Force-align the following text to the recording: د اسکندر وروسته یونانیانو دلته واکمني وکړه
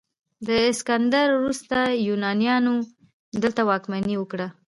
د 0.47 0.49
اسکندر 0.71 1.27
وروسته 1.39 1.77
یونانیانو 2.07 2.73
دلته 3.43 3.61
واکمني 3.69 4.15
وکړه 4.19 4.47